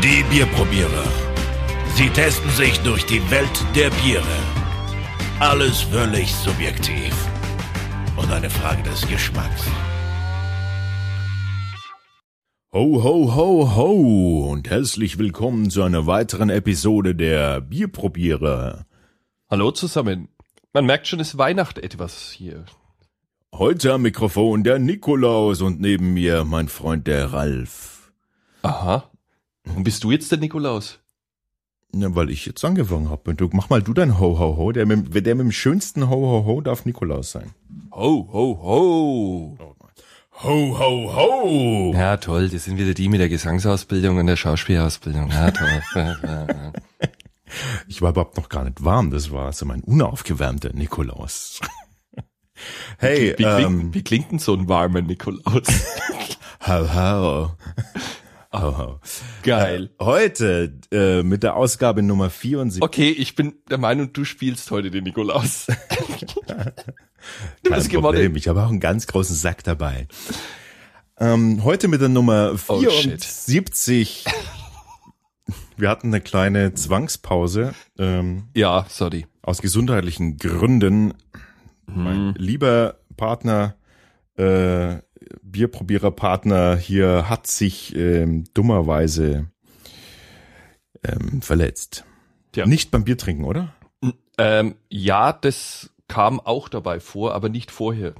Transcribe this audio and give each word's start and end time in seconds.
Die 0.00 0.22
Bierprobierer. 0.30 1.04
Sie 1.96 2.08
testen 2.10 2.48
sich 2.50 2.78
durch 2.82 3.04
die 3.06 3.20
Welt 3.32 3.66
der 3.74 3.90
Biere. 3.90 4.38
Alles 5.40 5.80
völlig 5.80 6.32
subjektiv. 6.32 7.12
Und 8.16 8.30
eine 8.30 8.48
Frage 8.48 8.84
des 8.84 9.08
Geschmacks. 9.08 9.64
Ho, 12.72 13.02
ho, 13.02 13.34
ho, 13.34 13.74
ho 13.74 14.50
und 14.52 14.70
herzlich 14.70 15.18
willkommen 15.18 15.68
zu 15.68 15.82
einer 15.82 16.06
weiteren 16.06 16.48
Episode 16.48 17.16
der 17.16 17.60
Bierprobierer. 17.60 18.86
Hallo 19.50 19.72
zusammen. 19.72 20.28
Man 20.72 20.86
merkt 20.86 21.08
schon, 21.08 21.18
es 21.18 21.30
ist 21.30 21.38
Weihnacht 21.38 21.76
etwas 21.76 22.30
hier. 22.30 22.66
Heute 23.52 23.94
am 23.94 24.02
Mikrofon 24.02 24.62
der 24.62 24.78
Nikolaus 24.78 25.60
und 25.60 25.80
neben 25.80 26.14
mir 26.14 26.44
mein 26.44 26.68
Freund 26.68 27.08
der 27.08 27.32
Ralf. 27.32 28.12
Aha. 28.62 29.10
Und 29.74 29.84
bist 29.84 30.04
du 30.04 30.10
jetzt 30.10 30.30
der 30.30 30.38
Nikolaus? 30.38 30.98
Ja, 31.94 32.14
weil 32.14 32.30
ich 32.30 32.44
jetzt 32.44 32.64
angefangen 32.64 33.08
habe. 33.08 33.34
Du, 33.34 33.48
mach 33.52 33.70
mal 33.70 33.82
du 33.82 33.94
dein 33.94 34.18
Ho, 34.18 34.38
ho, 34.38 34.56
ho. 34.56 34.72
Der 34.72 34.86
mit, 34.86 35.14
der 35.14 35.34
mit 35.34 35.44
dem 35.44 35.52
schönsten 35.52 36.10
Ho, 36.10 36.16
ho, 36.16 36.44
ho 36.44 36.60
darf 36.60 36.84
Nikolaus 36.84 37.30
sein. 37.30 37.54
Ho, 37.92 38.28
ho, 38.30 38.58
ho. 38.62 39.58
Ho, 40.42 40.78
ho, 40.78 41.16
ho. 41.16 41.92
Ja, 41.94 42.16
toll. 42.18 42.48
Das 42.48 42.64
sind 42.64 42.78
wieder 42.78 42.94
die 42.94 43.08
mit 43.08 43.20
der 43.20 43.28
Gesangsausbildung 43.28 44.18
und 44.18 44.26
der 44.26 44.36
Schauspielausbildung. 44.36 45.30
Ja, 45.30 45.50
toll. 45.50 45.82
Ich 47.88 48.02
war 48.02 48.10
überhaupt 48.10 48.36
noch 48.36 48.50
gar 48.50 48.64
nicht 48.64 48.84
warm. 48.84 49.10
Das 49.10 49.30
war 49.30 49.52
so 49.54 49.64
mein 49.64 49.80
unaufgewärmter 49.80 50.74
Nikolaus. 50.74 51.60
Hey, 52.98 53.34
wie, 53.38 53.44
wie, 53.44 53.44
ähm, 53.44 53.56
klingt, 53.56 53.94
wie 53.94 54.02
klingt 54.04 54.30
denn 54.32 54.38
so 54.38 54.52
ein 54.52 54.68
warmer 54.68 55.00
Nikolaus? 55.00 55.66
ho, 56.66 56.94
ho. 56.94 57.50
Ho. 58.60 59.00
Geil. 59.42 59.90
Äh, 59.98 60.04
heute 60.04 60.72
äh, 60.92 61.22
mit 61.22 61.42
der 61.42 61.56
Ausgabe 61.56 62.02
Nummer 62.02 62.28
74. 62.30 62.82
Okay, 62.82 63.10
ich 63.10 63.34
bin 63.34 63.54
der 63.70 63.78
Meinung, 63.78 64.12
du 64.12 64.24
spielst 64.24 64.70
heute 64.70 64.90
den 64.90 65.04
Nikolaus. 65.04 65.66
du 67.62 67.70
Kein 67.70 67.88
Problem. 67.88 67.88
gewonnen. 67.90 68.36
Ich 68.36 68.48
habe 68.48 68.62
auch 68.62 68.68
einen 68.68 68.80
ganz 68.80 69.06
großen 69.06 69.36
Sack 69.36 69.62
dabei. 69.64 70.08
Ähm, 71.20 71.62
heute 71.64 71.88
mit 71.88 72.00
der 72.00 72.08
Nummer 72.08 72.52
Oh, 72.68 72.80
shit. 72.90 73.24
74. 73.24 74.24
Wir 75.76 75.88
hatten 75.88 76.08
eine 76.08 76.20
kleine 76.20 76.74
Zwangspause 76.74 77.74
ähm, 77.98 78.48
Ja, 78.54 78.86
sorry. 78.88 79.26
aus 79.42 79.62
gesundheitlichen 79.62 80.36
Gründen. 80.36 81.14
Mein 81.86 82.34
lieber 82.34 82.96
Partner, 83.16 83.76
äh, 84.36 84.96
Bierprobiererpartner 85.42 86.76
hier 86.76 87.28
hat 87.28 87.46
sich 87.46 87.94
ähm, 87.96 88.44
dummerweise 88.54 89.50
ähm, 91.04 91.42
verletzt. 91.42 92.04
Ja. 92.54 92.66
Nicht 92.66 92.90
beim 92.90 93.04
Biertrinken, 93.04 93.44
oder? 93.44 93.74
Ähm, 94.38 94.74
ja, 94.88 95.32
das 95.32 95.90
kam 96.08 96.40
auch 96.40 96.68
dabei 96.68 97.00
vor, 97.00 97.34
aber 97.34 97.48
nicht 97.48 97.70
vorher. 97.70 98.14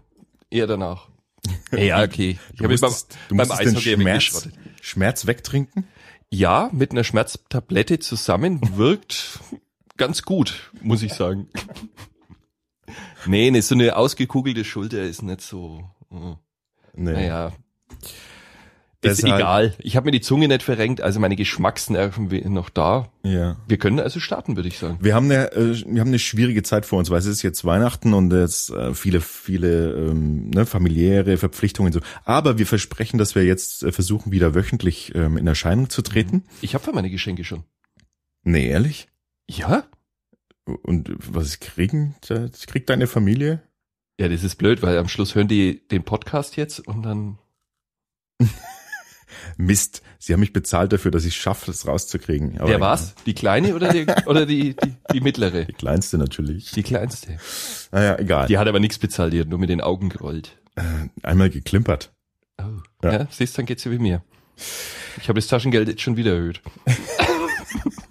Eher 0.50 0.66
danach. 0.66 1.08
Ja, 1.72 2.02
okay. 2.02 2.38
Ich 2.52 2.58
Du 2.58 2.64
habe 2.64 2.76
beim, 2.78 2.90
musstest, 2.90 3.16
du 3.28 3.36
beim 3.36 3.48
den 3.48 3.56
Eishockey 3.58 3.98
wenig 3.98 4.24
Schmerz. 4.26 4.48
Schmerz 4.82 5.26
wegtrinken? 5.26 5.86
Ja, 6.30 6.68
mit 6.72 6.90
einer 6.90 7.04
Schmerztablette 7.04 7.98
zusammen 8.00 8.60
wirkt 8.76 9.40
ganz 9.96 10.22
gut, 10.22 10.72
muss 10.82 11.02
ich 11.02 11.12
sagen. 11.14 11.48
Nee, 13.26 13.50
ne, 13.50 13.60
so 13.60 13.74
eine 13.74 13.96
ausgekugelte 13.96 14.64
Schulter 14.64 15.02
ist 15.02 15.22
nicht 15.22 15.42
so. 15.42 15.90
äh, 16.10 16.34
Nee. 16.98 17.12
Naja. 17.12 17.52
Ist 19.00 19.22
Deshalb- 19.22 19.36
egal. 19.38 19.74
Ich 19.78 19.94
habe 19.96 20.06
mir 20.06 20.10
die 20.10 20.20
Zunge 20.20 20.48
nicht 20.48 20.64
verrenkt, 20.64 21.00
also 21.00 21.20
meine 21.20 21.36
Geschmacksnerven 21.36 22.28
sind 22.30 22.52
noch 22.52 22.68
da. 22.68 23.08
Ja. 23.22 23.56
Wir 23.68 23.78
können 23.78 24.00
also 24.00 24.18
starten, 24.18 24.56
würde 24.56 24.68
ich 24.68 24.76
sagen. 24.78 24.98
Wir 25.00 25.14
haben 25.14 25.26
eine, 25.26 25.52
äh, 25.52 25.84
wir 25.86 26.00
haben 26.00 26.08
eine 26.08 26.18
schwierige 26.18 26.64
Zeit 26.64 26.84
vor 26.84 26.98
uns, 26.98 27.08
weil 27.08 27.20
es 27.20 27.26
ist 27.26 27.42
jetzt 27.42 27.64
Weihnachten 27.64 28.12
und 28.12 28.32
jetzt 28.32 28.70
äh, 28.70 28.92
viele, 28.94 29.20
viele 29.20 29.92
ähm, 29.92 30.50
ne, 30.50 30.66
familiäre 30.66 31.36
Verpflichtungen 31.36 31.94
und 31.94 32.02
so. 32.02 32.08
Aber 32.24 32.58
wir 32.58 32.66
versprechen, 32.66 33.18
dass 33.18 33.36
wir 33.36 33.44
jetzt 33.44 33.84
äh, 33.84 33.92
versuchen, 33.92 34.32
wieder 34.32 34.56
wöchentlich 34.56 35.14
ähm, 35.14 35.36
in 35.36 35.46
Erscheinung 35.46 35.90
zu 35.90 36.02
treten. 36.02 36.42
Ich 36.60 36.74
habe 36.74 36.82
für 36.82 36.92
meine 36.92 37.08
Geschenke 37.10 37.44
schon. 37.44 37.62
Nee, 38.42 38.66
ehrlich? 38.66 39.06
Ja? 39.48 39.84
Und 40.64 41.12
was 41.18 41.60
kriegen, 41.60 42.16
kriegt 42.66 42.90
deine 42.90 43.06
Familie? 43.06 43.62
Ja, 44.20 44.28
das 44.28 44.42
ist 44.42 44.56
blöd, 44.56 44.82
weil 44.82 44.98
am 44.98 45.08
Schluss 45.08 45.34
hören 45.34 45.48
die 45.48 45.86
den 45.88 46.02
Podcast 46.02 46.56
jetzt 46.56 46.80
und 46.80 47.02
dann. 47.02 47.38
Mist, 49.56 50.02
sie 50.18 50.32
haben 50.32 50.40
mich 50.40 50.52
bezahlt 50.52 50.92
dafür, 50.92 51.10
dass 51.10 51.24
ich 51.24 51.36
schaffe, 51.36 51.66
das 51.66 51.86
rauszukriegen. 51.86 52.58
Aber 52.58 52.68
Der 52.68 52.80
war's? 52.80 53.14
Die 53.26 53.34
kleine 53.34 53.74
oder 53.74 53.92
die 53.92 54.06
oder 54.26 54.46
die, 54.46 54.74
die, 54.74 54.94
die 55.12 55.20
mittlere? 55.20 55.66
Die 55.66 55.72
kleinste 55.72 56.18
natürlich. 56.18 56.72
Die 56.72 56.82
kleinste. 56.82 57.38
Naja, 57.92 58.18
egal. 58.18 58.48
Die 58.48 58.58
hat 58.58 58.66
aber 58.66 58.80
nichts 58.80 58.98
bezahlt, 58.98 59.32
die 59.32 59.40
hat 59.40 59.48
nur 59.48 59.58
mit 59.58 59.70
den 59.70 59.80
Augen 59.80 60.08
gerollt. 60.08 60.56
Einmal 61.22 61.50
geklimpert. 61.50 62.12
Oh. 62.60 62.64
Ja. 63.02 63.12
Ja, 63.12 63.28
siehst, 63.30 63.58
dann 63.58 63.66
geht's 63.66 63.84
ja 63.84 63.90
wie 63.90 63.98
mir. 63.98 64.22
Ich 65.20 65.28
habe 65.28 65.38
das 65.38 65.48
Taschengeld 65.48 65.88
jetzt 65.88 66.02
schon 66.02 66.16
wieder 66.16 66.34
erhöht. 66.34 66.60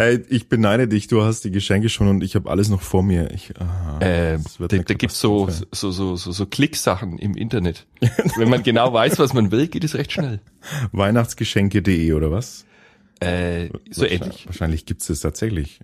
Hey, 0.00 0.22
ich 0.28 0.48
beneide 0.48 0.86
dich, 0.86 1.08
du 1.08 1.22
hast 1.24 1.42
die 1.42 1.50
Geschenke 1.50 1.88
schon 1.88 2.06
und 2.06 2.22
ich 2.22 2.36
habe 2.36 2.48
alles 2.48 2.68
noch 2.68 2.82
vor 2.82 3.02
mir. 3.02 3.32
Ich, 3.32 3.52
ah, 3.58 3.98
Ähm, 4.00 4.44
das 4.44 4.60
wird 4.60 4.72
da, 4.72 4.78
da 4.78 4.94
gibt's 4.94 5.18
so, 5.18 5.48
so, 5.72 5.90
so, 5.90 6.14
so, 6.14 6.30
so 6.30 6.46
Klicksachen 6.46 7.18
im 7.18 7.34
Internet. 7.34 7.84
Wenn 8.36 8.48
man 8.48 8.62
genau 8.62 8.92
weiß, 8.92 9.18
was 9.18 9.32
man 9.34 9.50
will, 9.50 9.66
geht 9.66 9.82
es 9.82 9.96
recht 9.96 10.12
schnell. 10.12 10.38
Weihnachtsgeschenke.de 10.92 12.12
oder 12.12 12.30
was? 12.30 12.64
Äh, 13.18 13.70
so 13.90 14.02
Wahrscheinlich- 14.02 14.20
ähnlich. 14.22 14.46
Wahrscheinlich 14.46 14.86
gibt's 14.86 15.10
es 15.10 15.18
tatsächlich. 15.18 15.80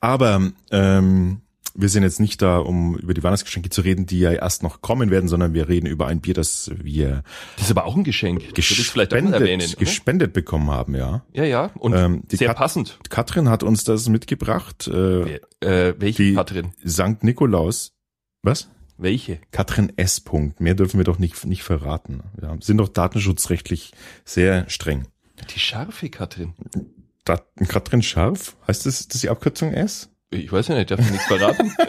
Aber 0.00 0.52
ähm, 0.70 1.40
wir 1.76 1.88
sind 1.88 2.02
jetzt 2.02 2.20
nicht 2.20 2.40
da, 2.42 2.58
um 2.58 2.96
über 2.98 3.14
die 3.14 3.22
Weihnachtsgeschenke 3.22 3.68
zu 3.70 3.82
reden, 3.82 4.06
die 4.06 4.18
ja 4.20 4.32
erst 4.32 4.62
noch 4.62 4.80
kommen 4.80 5.10
werden, 5.10 5.28
sondern 5.28 5.54
wir 5.54 5.68
reden 5.68 5.86
über 5.86 6.06
ein 6.06 6.20
Bier, 6.20 6.34
das 6.34 6.70
wir 6.74 7.22
Das 7.56 7.66
ist 7.66 7.70
aber 7.70 7.84
auch 7.84 7.96
ein 7.96 8.04
Geschenk. 8.04 8.54
Gespendet, 8.54 9.32
erwähnen. 9.34 9.70
Gespendet 9.78 10.32
bekommen 10.32 10.70
haben, 10.70 10.94
ja. 10.94 11.24
Ja, 11.32 11.44
ja. 11.44 11.66
Und 11.78 11.94
Ähm, 11.94 12.22
sehr 12.28 12.48
Kat- 12.48 12.56
passend. 12.56 12.98
Katrin 13.10 13.48
hat 13.48 13.62
uns 13.62 13.84
das 13.84 14.08
mitgebracht. 14.08 14.88
Äh, 14.88 15.40
Äh, 15.60 15.94
welche 15.98 16.22
die 16.22 16.34
Katrin? 16.34 16.72
Sankt 16.84 17.24
Nikolaus. 17.24 17.92
Was? 18.42 18.68
Welche? 18.98 19.40
Katrin 19.50 19.92
S. 19.96 20.20
Punkt. 20.20 20.60
Mehr 20.60 20.74
dürfen 20.74 20.98
wir 20.98 21.04
doch 21.04 21.18
nicht, 21.18 21.44
nicht 21.44 21.62
verraten. 21.62 22.22
Wir 22.36 22.56
sind 22.60 22.78
doch 22.78 22.88
datenschutzrechtlich 22.88 23.92
sehr 24.24 24.68
streng. 24.70 25.06
Die 25.54 25.58
scharfe 25.60 26.08
Katrin. 26.08 26.54
Dat 27.24 27.44
Katrin 27.68 28.02
Scharf? 28.02 28.56
Heißt 28.66 28.86
das, 28.86 29.08
das 29.08 29.20
die 29.20 29.28
Abkürzung 29.28 29.72
S? 29.72 30.08
Ich 30.30 30.50
weiß 30.50 30.68
ja 30.68 30.74
nicht, 30.74 30.90
darf 30.90 31.00
ich 31.00 31.10
nichts 31.10 31.26
verraten? 31.26 31.72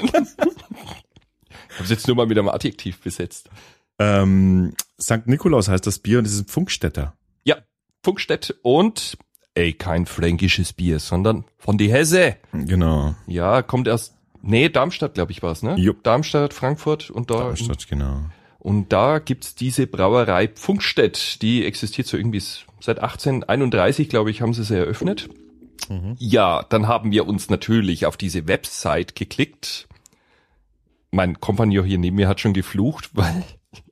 ich 1.70 1.80
habe 1.80 1.90
jetzt 1.90 2.08
nur 2.08 2.16
mal 2.16 2.28
mit 2.28 2.38
einem 2.38 2.50
Adjektiv 2.50 3.00
besetzt. 3.02 3.50
Ähm, 4.00 4.74
St. 5.02 5.26
Nikolaus 5.26 5.70
heißt 5.70 5.88
das 5.88 6.00
Bier 6.00 6.20
und 6.20 6.26
es 6.26 6.34
ist 6.34 6.48
ein 6.48 6.48
Funkstätter. 6.48 7.16
Ja, 7.44 7.58
Funkstedt 8.04 8.56
und 8.62 9.18
ey, 9.56 9.74
kein 9.74 10.06
fränkisches 10.06 10.74
Bier, 10.74 11.00
sondern 11.00 11.46
von 11.58 11.78
die 11.78 11.92
Hesse. 11.92 12.38
Genau. 12.52 13.16
Ja, 13.26 13.64
kommt 13.64 13.88
erst 13.88 14.18
Nee, 14.42 14.70
Darmstadt, 14.70 15.16
glaube 15.16 15.32
ich, 15.32 15.44
war's, 15.44 15.64
ne? 15.64 15.76
Jupp. 15.78 16.04
Darmstadt, 16.04 16.54
Frankfurt 16.54 17.10
und 17.10 17.30
da 17.30 17.40
Darmstadt, 17.40 17.88
genau. 17.88 18.22
und 18.60 18.94
da 18.94 19.20
gibt's 19.20 19.56
diese 19.56 19.88
Brauerei 19.88 20.50
Funkstedt, 20.54 21.42
die 21.42 21.66
existiert 21.66 22.08
so 22.08 22.16
irgendwie 22.16 22.42
seit 22.80 23.00
1831, 23.00 24.08
glaube 24.08 24.32
ich, 24.32 24.42
haben 24.42 24.54
sie 24.54 24.64
sie 24.64 24.78
eröffnet. 24.78 25.28
Ja, 26.18 26.64
dann 26.70 26.88
haben 26.88 27.12
wir 27.12 27.28
uns 27.28 27.50
natürlich 27.50 28.06
auf 28.06 28.18
diese 28.18 28.48
Website 28.48 29.16
geklickt. 29.16 29.88
Mein 31.12 31.40
Kompagnon 31.40 31.86
hier 31.86 31.98
neben 31.98 32.16
mir 32.18 32.28
hat 32.28 32.40
schon 32.40 32.54
geflucht, 32.54 33.12
weil 33.14 33.44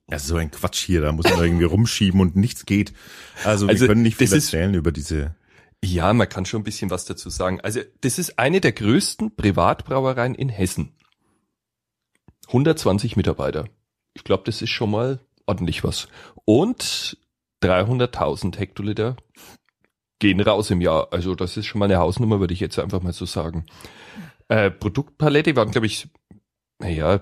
Ja, 0.09 0.19
so 0.19 0.35
ein 0.37 0.51
Quatsch 0.51 0.83
hier, 0.85 1.01
da 1.01 1.11
muss 1.11 1.29
man 1.29 1.39
irgendwie 1.41 1.63
rumschieben 1.65 2.19
und 2.21 2.35
nichts 2.35 2.65
geht. 2.65 2.93
Also, 3.43 3.67
Also, 3.67 3.81
wir 3.81 3.87
können 3.87 4.01
nicht 4.03 4.17
viel 4.17 4.27
das 4.27 4.35
ist- 4.37 4.53
erzählen 4.53 4.73
über 4.73 4.91
diese. 4.91 5.35
Ja, 5.83 6.13
man 6.13 6.27
kann 6.29 6.45
schon 6.45 6.61
ein 6.61 6.63
bisschen 6.63 6.89
was 6.89 7.05
dazu 7.05 7.29
sagen. 7.29 7.61
Also, 7.61 7.81
das 8.01 8.17
ist 8.17 8.39
eine 8.39 8.59
der 8.61 8.71
größten 8.71 9.35
Privatbrauereien 9.35 10.33
in 10.33 10.49
Hessen. 10.49 10.93
120 12.47 13.15
Mitarbeiter. 13.15 13.65
Ich 14.13 14.23
glaube, 14.23 14.43
das 14.45 14.61
ist 14.61 14.69
schon 14.69 14.91
mal 14.91 15.19
ordentlich 15.45 15.83
was. 15.83 16.07
Und 16.45 17.17
300.000 17.63 18.57
Hektoliter 18.57 19.15
gehen 20.19 20.39
raus 20.39 20.71
im 20.71 20.81
Jahr. 20.81 21.07
Also, 21.11 21.35
das 21.35 21.57
ist 21.57 21.65
schon 21.65 21.79
mal 21.79 21.85
eine 21.85 21.97
Hausnummer, 21.97 22.39
würde 22.39 22.53
ich 22.53 22.59
jetzt 22.59 22.79
einfach 22.79 23.01
mal 23.01 23.13
so 23.13 23.25
sagen. 23.25 23.65
Äh, 24.47 24.71
Produktpalette 24.71 25.55
waren, 25.55 25.71
glaube 25.71 25.87
ich, 25.87 26.07
naja, 26.79 27.21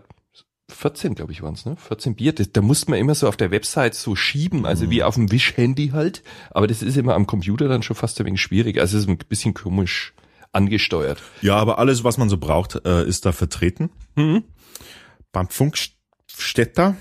14, 0.69 1.15
glaube 1.15 1.31
ich, 1.31 1.41
waren's, 1.41 1.65
ne? 1.65 1.75
14 1.75 2.15
Bier. 2.15 2.33
Das, 2.33 2.51
da 2.51 2.61
musste 2.61 2.89
man 2.89 2.99
immer 2.99 3.15
so 3.15 3.27
auf 3.27 3.37
der 3.37 3.51
Website 3.51 3.95
so 3.95 4.15
schieben, 4.15 4.65
also 4.65 4.89
wie 4.89 5.03
auf 5.03 5.15
dem 5.15 5.31
Wischhandy 5.31 5.89
halt. 5.89 6.23
Aber 6.51 6.67
das 6.67 6.81
ist 6.81 6.97
immer 6.97 7.15
am 7.15 7.27
Computer 7.27 7.67
dann 7.67 7.83
schon 7.83 7.95
fast 7.95 8.19
ein 8.19 8.25
wenig 8.25 8.41
schwierig. 8.41 8.79
Also 8.79 8.97
es 8.97 9.03
ist 9.03 9.09
ein 9.09 9.17
bisschen 9.17 9.53
komisch 9.53 10.13
angesteuert. 10.51 11.21
Ja, 11.41 11.57
aber 11.57 11.79
alles, 11.79 12.03
was 12.03 12.17
man 12.17 12.29
so 12.29 12.37
braucht, 12.37 12.85
äh, 12.85 13.05
ist 13.05 13.25
da 13.25 13.31
vertreten. 13.31 13.89
Mhm. 14.15 14.43
Beim 15.31 15.49
Funkstätter, 15.49 16.95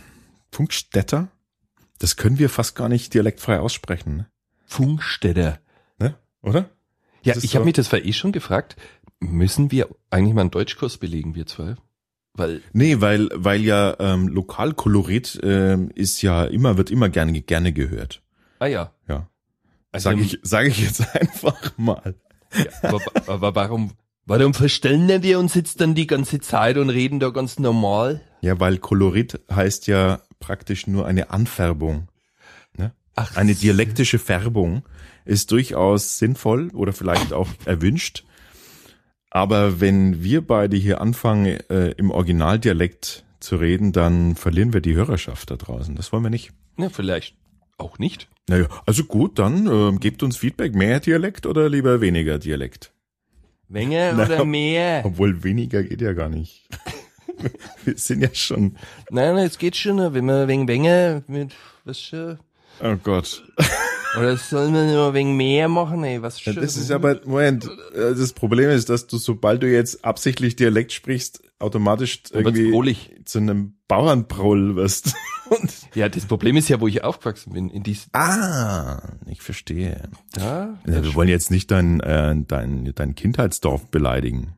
Funkstätter, 0.50 1.28
das 1.98 2.16
können 2.16 2.38
wir 2.38 2.48
fast 2.48 2.74
gar 2.74 2.88
nicht 2.88 3.14
dialektfrei 3.14 3.60
aussprechen. 3.60 4.16
Ne? 4.16 4.26
Funkstädter. 4.66 5.60
Ne? 6.42 6.50
Oder? 6.50 6.70
Ja, 7.22 7.34
Das 7.34 7.44
ich 7.44 7.54
habe 7.54 7.62
so- 7.62 7.66
mich 7.66 7.74
das 7.74 7.92
war 7.92 8.00
eh 8.04 8.12
schon 8.12 8.32
gefragt. 8.32 8.76
Müssen 9.20 9.70
wir 9.70 9.88
eigentlich 10.10 10.34
mal 10.34 10.40
einen 10.42 10.50
Deutschkurs 10.50 10.96
belegen, 10.98 11.34
wir 11.36 11.46
zwei? 11.46 11.76
Weil, 12.34 12.62
Nee, 12.72 13.00
weil, 13.00 13.28
weil 13.34 13.60
ja 13.60 13.94
ähm, 14.00 14.26
Lokalkolorit 14.28 15.38
ähm, 15.42 15.90
ist 15.94 16.22
ja 16.22 16.44
immer, 16.44 16.76
wird 16.78 16.90
immer 16.90 17.08
gerne, 17.08 17.40
gerne 17.42 17.72
gehört. 17.72 18.22
ah 18.58 18.66
ja. 18.66 18.92
Ja. 19.08 19.28
Also, 19.92 20.10
Sag 20.10 20.18
ich, 20.18 20.38
sag 20.42 20.66
ich 20.66 20.80
jetzt 20.80 21.14
einfach 21.14 21.76
mal. 21.76 22.14
ja 22.54 22.64
aber, 22.88 23.00
aber 23.26 23.54
warum, 23.54 23.92
warum 24.24 24.54
verstellen 24.54 25.22
wir 25.22 25.38
uns 25.38 25.54
jetzt 25.54 25.80
dann 25.82 25.94
die 25.94 26.06
ganze 26.06 26.40
Zeit 26.40 26.78
und 26.78 26.88
reden 26.90 27.20
da 27.20 27.28
ganz 27.28 27.58
normal? 27.58 28.22
Ja, 28.40 28.58
weil 28.58 28.78
Kolorit 28.78 29.38
heißt 29.52 29.86
ja 29.86 30.22
praktisch 30.40 30.86
nur 30.86 31.06
eine 31.06 31.30
Anfärbung. 31.30 32.08
Ach, 33.14 33.36
Eine 33.36 33.54
dialektische 33.54 34.18
Färbung 34.18 34.84
ist 35.24 35.50
durchaus 35.52 36.18
sinnvoll 36.18 36.70
oder 36.74 36.92
vielleicht 36.92 37.32
auch 37.32 37.48
erwünscht. 37.64 38.24
Aber 39.30 39.80
wenn 39.80 40.22
wir 40.22 40.46
beide 40.46 40.76
hier 40.76 41.00
anfangen, 41.00 41.46
äh, 41.70 41.92
im 41.92 42.10
Originaldialekt 42.10 43.24
zu 43.40 43.56
reden, 43.56 43.92
dann 43.92 44.36
verlieren 44.36 44.72
wir 44.72 44.80
die 44.80 44.94
Hörerschaft 44.94 45.50
da 45.50 45.56
draußen. 45.56 45.94
Das 45.94 46.12
wollen 46.12 46.22
wir 46.22 46.30
nicht. 46.30 46.52
Ja, 46.78 46.90
vielleicht 46.90 47.34
auch 47.78 47.98
nicht. 47.98 48.28
Naja, 48.48 48.66
also 48.86 49.04
gut, 49.04 49.38
dann 49.38 49.66
ähm, 49.66 50.00
gebt 50.00 50.22
uns 50.22 50.36
Feedback. 50.36 50.74
Mehr 50.74 51.00
Dialekt 51.00 51.46
oder 51.46 51.68
lieber 51.68 52.00
weniger 52.00 52.38
Dialekt? 52.38 52.92
Menge 53.68 54.12
Na, 54.16 54.26
oder 54.26 54.44
mehr? 54.44 55.02
Obwohl 55.04 55.42
weniger 55.42 55.82
geht 55.82 56.02
ja 56.02 56.12
gar 56.12 56.28
nicht. 56.28 56.68
wir 57.84 57.96
sind 57.96 58.20
ja 58.20 58.34
schon. 58.34 58.76
Nein, 59.10 59.34
nein, 59.34 59.46
es 59.46 59.58
geht 59.58 59.76
schon, 59.76 60.12
wenn 60.12 60.26
man 60.26 60.46
wegen 60.46 60.66
Menge 60.66 61.24
mit, 61.26 61.54
was 61.84 62.00
schon, 62.00 62.38
Oh 62.80 62.96
Gott. 62.96 63.42
Oder 64.18 64.36
soll 64.36 64.70
man 64.70 64.92
nur 64.92 65.14
wegen 65.14 65.36
mehr 65.36 65.68
machen, 65.68 66.04
ey, 66.04 66.20
was 66.22 66.44
Ja, 66.44 66.52
schon? 66.52 66.62
das 66.62 66.76
ist 66.76 66.90
aber, 66.90 67.20
Moment, 67.24 67.64
äh, 67.94 68.14
das 68.14 68.32
Problem 68.32 68.70
ist, 68.70 68.88
dass 68.88 69.06
du, 69.06 69.16
sobald 69.18 69.62
du 69.62 69.70
jetzt 69.70 70.04
absichtlich 70.04 70.56
Dialekt 70.56 70.92
sprichst, 70.92 71.42
automatisch 71.58 72.22
irgendwie 72.32 73.24
zu 73.24 73.38
einem 73.38 73.74
Bauernproll 73.88 74.76
wirst. 74.76 75.14
Und 75.50 75.70
Ja, 75.94 76.08
das 76.08 76.24
Problem 76.26 76.56
ist 76.56 76.68
ja, 76.70 76.80
wo 76.80 76.88
ich 76.88 77.04
aufgewachsen 77.04 77.52
bin, 77.52 77.68
in 77.68 77.82
diesem, 77.82 78.08
ah, 78.14 79.02
ich 79.26 79.42
verstehe. 79.42 80.08
da, 80.32 80.78
Ja, 80.86 81.02
wir 81.04 81.14
wollen 81.14 81.28
jetzt 81.28 81.50
nicht 81.50 81.70
dein, 81.70 82.00
äh, 82.00 82.34
dein, 82.46 82.90
dein 82.94 83.14
Kindheitsdorf 83.14 83.90
beleidigen. 83.90 84.54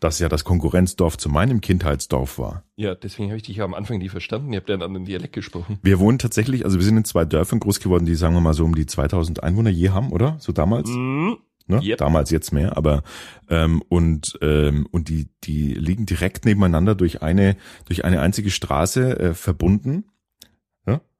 Das 0.00 0.18
ja 0.18 0.28
das 0.28 0.44
Konkurrenzdorf 0.44 1.16
zu 1.16 1.28
meinem 1.28 1.60
Kindheitsdorf 1.60 2.38
war. 2.38 2.64
ja, 2.76 2.94
deswegen 2.94 3.28
habe 3.28 3.36
ich 3.38 3.42
dich 3.44 3.56
ja 3.56 3.64
am 3.64 3.74
Anfang 3.74 3.98
nie 3.98 4.08
verstanden, 4.08 4.52
ihr 4.52 4.58
habt 4.58 4.68
ja 4.68 4.74
einen 4.74 4.82
anderen 4.82 5.06
Dialekt 5.06 5.32
gesprochen. 5.32 5.78
Wir 5.82 5.98
wohnen 5.98 6.18
tatsächlich, 6.18 6.64
also 6.64 6.78
wir 6.78 6.84
sind 6.84 6.96
in 6.98 7.04
zwei 7.04 7.24
Dörfern 7.24 7.60
groß 7.60 7.80
geworden, 7.80 8.04
die 8.06 8.14
sagen 8.14 8.34
wir 8.34 8.40
mal 8.40 8.54
so 8.54 8.64
um 8.64 8.74
die 8.74 8.86
2000 8.86 9.42
Einwohner 9.42 9.70
je 9.70 9.90
haben, 9.90 10.12
oder? 10.12 10.36
So 10.40 10.52
damals? 10.52 10.88
Mhm. 10.90 11.38
Ne? 11.68 11.80
Yep. 11.82 11.98
Damals 11.98 12.30
jetzt 12.30 12.52
mehr, 12.52 12.76
aber 12.76 13.02
ähm, 13.48 13.82
und 13.88 14.38
ähm, 14.40 14.86
und 14.92 15.08
die 15.08 15.28
die 15.42 15.74
liegen 15.74 16.06
direkt 16.06 16.44
nebeneinander 16.44 16.94
durch 16.94 17.22
eine 17.22 17.56
durch 17.86 18.04
eine 18.04 18.20
einzige 18.20 18.50
Straße 18.50 19.18
äh, 19.18 19.34
verbunden, 19.34 20.04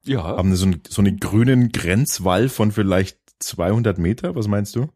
Ja, 0.08 0.22
haben 0.22 0.54
so, 0.54 0.66
einen- 0.66 0.82
so 0.88 1.02
einen 1.02 1.18
grünen 1.18 1.72
Grenzwall 1.72 2.48
von 2.48 2.70
vielleicht 2.70 3.18
200 3.40 3.98
Meter, 3.98 4.36
was 4.36 4.46
meinst 4.46 4.76
du? 4.76 4.86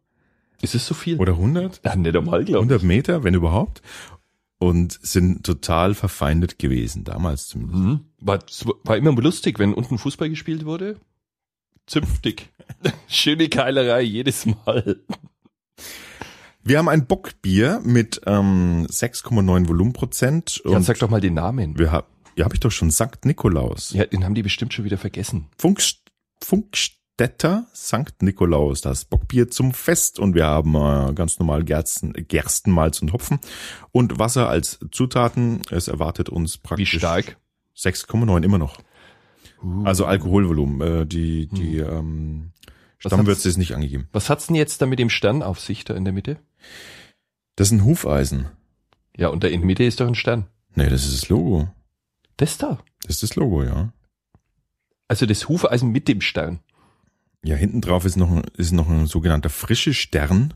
Ist 0.61 0.75
es 0.75 0.85
so 0.85 0.93
viel? 0.93 1.19
Oder 1.19 1.33
100? 1.33 1.81
Ja, 1.83 1.95
nicht 1.95 2.15
einmal, 2.15 2.43
glaube 2.45 2.59
100 2.59 2.83
Meter, 2.83 3.23
wenn 3.23 3.33
überhaupt. 3.33 3.81
Und 4.59 4.99
sind 5.01 5.43
total 5.43 5.95
verfeindet 5.95 6.59
gewesen, 6.59 7.03
damals 7.03 7.47
zumindest. 7.47 7.79
Mhm. 7.79 7.99
War, 8.19 8.39
war 8.83 8.95
immer 8.95 9.11
lustig, 9.13 9.57
wenn 9.57 9.73
unten 9.73 9.97
Fußball 9.97 10.29
gespielt 10.29 10.65
wurde. 10.65 10.97
Zünftig. 11.87 12.49
Schöne 13.07 13.49
Keilerei 13.49 14.01
jedes 14.01 14.45
Mal. 14.45 15.01
Wir 16.63 16.77
haben 16.77 16.89
ein 16.89 17.07
Bockbier 17.07 17.81
mit 17.83 18.21
ähm, 18.27 18.85
6,9 18.85 19.67
Volumenprozent. 19.67 20.61
Ja, 20.63 20.79
sag 20.81 20.99
doch 20.99 21.09
mal 21.09 21.21
den 21.21 21.33
Namen. 21.33 21.79
wir 21.79 21.91
haben, 21.91 22.07
ja, 22.35 22.45
habe 22.45 22.53
ich 22.53 22.59
doch 22.59 22.71
schon 22.71 22.91
Sankt 22.91 23.25
Nikolaus. 23.25 23.93
Ja, 23.93 24.05
den 24.05 24.23
haben 24.23 24.35
die 24.35 24.43
bestimmt 24.43 24.73
schon 24.73 24.85
wieder 24.85 24.97
vergessen. 24.97 25.47
Funk, 25.57 25.81
Funkstätter 27.21 27.67
Sankt 27.73 28.23
Nikolaus, 28.23 28.81
das 28.81 29.05
Bockbier 29.05 29.47
zum 29.49 29.73
Fest 29.73 30.17
und 30.17 30.33
wir 30.33 30.45
haben 30.45 30.73
äh, 30.75 31.13
ganz 31.13 31.37
normal 31.37 31.63
Gersten, 31.63 32.13
Gerstenmalz 32.13 32.99
und 33.01 33.13
Hopfen 33.13 33.39
und 33.91 34.17
Wasser 34.17 34.49
als 34.49 34.79
Zutaten. 34.91 35.61
Es 35.69 35.87
erwartet 35.87 36.29
uns 36.29 36.55
Wie 36.55 36.61
praktisch 36.61 36.97
stark? 36.97 37.37
6,9 37.77 38.43
immer 38.43 38.57
noch. 38.57 38.79
Uh. 39.63 39.83
Also 39.83 40.05
Alkoholvolumen. 40.05 41.01
Äh, 41.01 41.05
die 41.05 41.47
die 41.47 41.77
ähm, 41.77 42.53
Was 43.03 43.11
Stammwürze 43.13 43.49
ist 43.49 43.57
nicht 43.57 43.75
angegeben. 43.75 44.07
Was 44.13 44.29
hat's 44.31 44.47
denn 44.47 44.55
jetzt 44.55 44.81
da 44.81 44.87
mit 44.87 44.97
dem 44.97 45.11
Stern 45.11 45.43
auf 45.43 45.59
sich 45.59 45.83
da 45.83 45.93
in 45.93 46.05
der 46.05 46.13
Mitte? 46.13 46.39
Das 47.55 47.67
ist 47.67 47.73
ein 47.73 47.85
Hufeisen. 47.85 48.47
Ja, 49.15 49.27
und 49.27 49.43
da 49.43 49.47
in 49.47 49.61
der 49.61 49.67
Mitte 49.67 49.83
ist 49.83 49.99
doch 49.99 50.07
ein 50.07 50.15
Stern. 50.15 50.47
Nee, 50.73 50.89
das 50.89 51.05
ist 51.05 51.21
das 51.21 51.29
Logo. 51.29 51.69
Das 52.37 52.57
da. 52.57 52.79
Das 53.03 53.17
ist 53.17 53.23
das 53.23 53.35
Logo, 53.35 53.63
ja. 53.63 53.93
Also 55.07 55.27
das 55.27 55.47
Hufeisen 55.49 55.91
mit 55.91 56.07
dem 56.07 56.21
Stern. 56.21 56.61
Ja, 57.43 57.55
hinten 57.55 57.81
drauf 57.81 58.05
ist 58.05 58.17
noch, 58.17 58.29
ein- 58.31 58.43
ist 58.57 58.71
noch 58.71 58.89
ein 58.89 59.07
sogenannter 59.07 59.49
frische 59.49 59.93
Stern. 59.93 60.53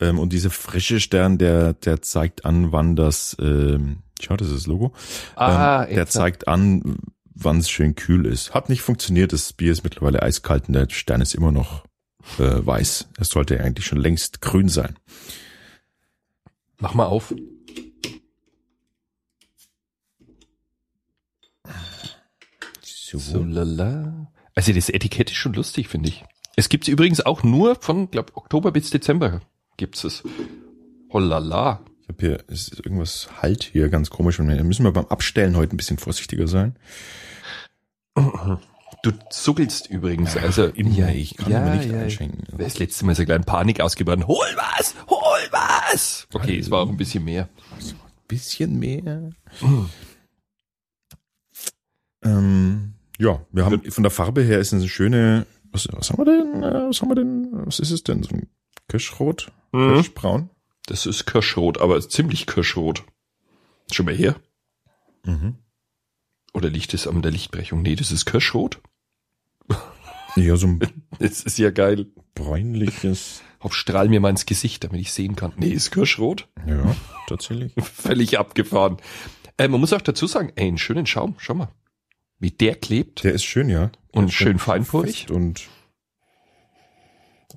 Ähm, 0.00 0.18
und 0.18 0.32
dieser 0.32 0.50
frische 0.50 0.98
Stern, 0.98 1.36
der, 1.36 1.74
der 1.74 2.00
zeigt 2.00 2.44
an, 2.46 2.72
wann 2.72 2.96
das, 2.96 3.36
ähm, 3.38 3.98
schau, 4.20 4.36
das 4.36 4.48
ist 4.48 4.56
das 4.56 4.66
Logo. 4.66 4.94
Ah, 5.36 5.84
ähm, 5.86 5.94
der 5.94 6.06
zeigt 6.06 6.48
an, 6.48 6.96
wann 7.34 7.58
es 7.58 7.68
schön 7.68 7.94
kühl 7.96 8.24
ist. 8.24 8.54
Hat 8.54 8.70
nicht 8.70 8.80
funktioniert, 8.80 9.32
das 9.34 9.52
Bier 9.52 9.72
ist 9.72 9.84
mittlerweile 9.84 10.22
eiskalt 10.22 10.68
und 10.68 10.72
der 10.74 10.88
Stern 10.88 11.20
ist 11.20 11.34
immer 11.34 11.52
noch 11.52 11.84
äh, 12.38 12.64
weiß. 12.66 13.08
Es 13.18 13.28
sollte 13.28 13.60
eigentlich 13.60 13.84
schon 13.86 13.98
längst 13.98 14.40
grün 14.40 14.68
sein. 14.70 14.96
Mach 16.78 16.94
mal 16.94 17.06
auf. 17.06 17.34
So 22.92 23.42
lala. 23.42 24.30
Also 24.60 24.74
das 24.74 24.90
Etikett 24.90 25.30
ist 25.30 25.38
schon 25.38 25.54
lustig, 25.54 25.88
finde 25.88 26.10
ich. 26.10 26.22
Es 26.54 26.68
gibt's 26.68 26.86
übrigens 26.86 27.22
auch 27.22 27.42
nur 27.42 27.76
von, 27.76 28.10
glaub, 28.10 28.36
Oktober 28.36 28.72
bis 28.72 28.90
Dezember 28.90 29.40
gibt's 29.78 30.04
es. 30.04 30.22
Hollala. 31.10 31.80
Ich 32.02 32.08
habe 32.08 32.18
hier, 32.20 32.44
es 32.46 32.68
ist 32.68 32.84
irgendwas 32.84 33.30
halt 33.40 33.62
hier 33.62 33.88
ganz 33.88 34.10
komisch. 34.10 34.38
Und 34.38 34.48
da 34.48 34.62
müssen 34.62 34.84
wir 34.84 34.92
beim 34.92 35.06
Abstellen 35.06 35.56
heute 35.56 35.74
ein 35.74 35.78
bisschen 35.78 35.96
vorsichtiger 35.96 36.46
sein. 36.46 36.76
Du 39.02 39.12
zuckelst 39.30 39.88
übrigens, 39.88 40.36
also 40.36 40.66
Immer, 40.66 41.08
ich 41.08 41.38
kann 41.38 41.50
ja, 41.50 41.60
mir 41.60 41.76
nicht 41.76 41.90
ja. 41.90 41.98
einschenken. 41.98 42.44
Das 42.58 42.78
letzte 42.78 43.06
Mal 43.06 43.14
so 43.14 43.24
kleine 43.24 43.44
Panik 43.44 43.80
ausgebrochen. 43.80 44.26
Hol 44.26 44.46
was! 44.56 44.94
Hol 45.08 45.40
was! 45.52 46.28
Okay, 46.34 46.58
es 46.58 46.70
war 46.70 46.80
auch 46.82 46.90
ein 46.90 46.98
bisschen 46.98 47.24
mehr. 47.24 47.48
bisschen 48.28 48.78
mehr. 48.78 49.30
Ähm, 52.22 52.92
ja, 53.20 53.44
wir 53.52 53.64
haben 53.64 53.82
von 53.90 54.02
der 54.02 54.10
Farbe 54.10 54.42
her 54.42 54.58
ist 54.58 54.72
eine 54.72 54.88
schöne. 54.88 55.46
Was, 55.72 55.86
was 55.92 56.10
haben 56.10 56.18
wir 56.18 56.24
denn? 56.24 56.62
äh, 56.64 56.88
Was 56.88 57.00
haben 57.00 57.10
wir 57.10 57.14
denn? 57.14 57.48
Was 57.52 57.78
ist 57.78 57.90
es 57.92 58.02
denn? 58.02 58.22
So 58.24 58.34
ein 58.34 58.48
Kirschrot? 58.88 59.52
Mhm. 59.72 59.94
Kirschbraun? 59.94 60.50
Das 60.86 61.06
ist 61.06 61.26
Kirschrot, 61.26 61.80
aber 61.80 62.00
ziemlich 62.00 62.46
Kirschrot. 62.46 63.04
Schon 63.92 64.06
mal 64.06 64.14
her? 64.14 64.34
Mhm. 65.24 65.56
Oder 66.52 66.68
liegt 66.70 66.92
es 66.94 67.06
an 67.06 67.22
der 67.22 67.30
Lichtbrechung? 67.30 67.82
Nee, 67.82 67.94
das 67.94 68.10
ist 68.10 68.24
Kirschrot. 68.26 68.80
Ja, 70.36 70.54
so 70.54 70.68
ein 70.68 70.78
Das 71.18 71.42
ist 71.42 71.58
ja 71.58 71.70
geil. 71.72 72.06
bräunliches. 72.36 73.42
Auf 73.58 73.74
strahl 73.74 74.08
mir 74.08 74.20
mal 74.20 74.30
ins 74.30 74.46
Gesicht, 74.46 74.84
damit 74.84 75.00
ich 75.00 75.12
sehen 75.12 75.34
kann. 75.34 75.52
Nee, 75.56 75.70
ist 75.70 75.90
Kirschrot. 75.90 76.48
Ja, 76.68 76.94
tatsächlich. 77.26 77.72
Völlig 77.82 78.38
abgefahren. 78.38 78.98
Äh, 79.58 79.66
man 79.66 79.80
muss 79.80 79.92
auch 79.92 80.00
dazu 80.00 80.28
sagen, 80.28 80.52
ey, 80.54 80.68
einen 80.68 80.78
schönen 80.78 81.04
Schaum. 81.06 81.34
Schau 81.38 81.54
mal. 81.54 81.68
Wie 82.40 82.50
der 82.50 82.74
klebt. 82.74 83.22
Der 83.22 83.32
ist 83.32 83.44
schön, 83.44 83.68
ja. 83.68 83.90
Der 84.14 84.22
Und 84.22 84.32
schön 84.32 84.54
fest 84.58 84.64
feinporig. 84.64 85.30
Und 85.30 85.68